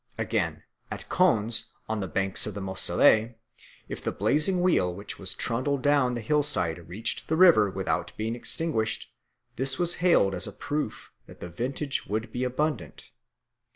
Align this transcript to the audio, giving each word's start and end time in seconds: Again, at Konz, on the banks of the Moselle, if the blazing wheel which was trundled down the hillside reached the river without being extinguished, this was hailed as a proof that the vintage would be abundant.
Again, 0.17 0.63
at 0.89 1.07
Konz, 1.09 1.73
on 1.87 1.99
the 1.99 2.07
banks 2.07 2.47
of 2.47 2.55
the 2.55 2.59
Moselle, 2.59 3.35
if 3.87 4.01
the 4.01 4.11
blazing 4.11 4.61
wheel 4.61 4.91
which 4.91 5.19
was 5.19 5.35
trundled 5.35 5.83
down 5.83 6.15
the 6.15 6.21
hillside 6.21 6.89
reached 6.89 7.27
the 7.27 7.35
river 7.37 7.69
without 7.69 8.11
being 8.17 8.35
extinguished, 8.35 9.11
this 9.57 9.77
was 9.77 9.93
hailed 10.01 10.33
as 10.33 10.47
a 10.47 10.51
proof 10.53 11.11
that 11.27 11.39
the 11.39 11.49
vintage 11.51 12.07
would 12.07 12.31
be 12.31 12.43
abundant. 12.43 13.11